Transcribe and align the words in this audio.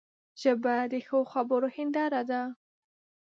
ژبه 0.41 0.75
د 0.91 0.93
ښو 1.07 1.19
خبرو 1.31 1.67
هنداره 1.75 2.21
ده 2.29 2.41